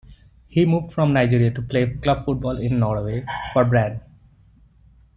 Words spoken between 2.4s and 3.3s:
in Norway